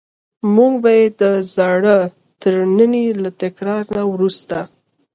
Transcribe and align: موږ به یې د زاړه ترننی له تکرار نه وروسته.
موږ 0.55 0.73
به 0.83 0.91
یې 0.99 1.05
د 1.21 1.23
زاړه 1.53 1.97
ترننی 2.41 3.05
له 3.23 3.29
تکرار 3.41 3.83
نه 3.95 4.03
وروسته. 4.11 4.57